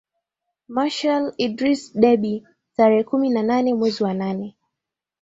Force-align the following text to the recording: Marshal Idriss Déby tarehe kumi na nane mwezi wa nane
Marshal 0.75 1.23
Idriss 1.45 1.81
Déby 1.93 2.43
tarehe 2.75 3.03
kumi 3.03 3.29
na 3.29 3.43
nane 3.43 3.73
mwezi 3.73 4.03
wa 4.03 4.13
nane 4.13 4.57